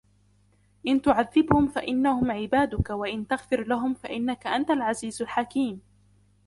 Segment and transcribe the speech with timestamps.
[0.87, 5.81] إِنْ تُعَذِّبْهُمْ فَإِنَّهُمْ عِبَادُكَ وَإِنْ تَغْفِرْ لَهُمْ فَإِنَّكَ أَنْتَ الْعَزِيزُ الْحَكِيمُ